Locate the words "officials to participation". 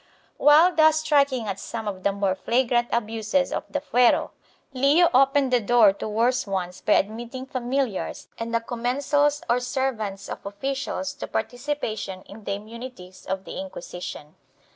10.43-12.23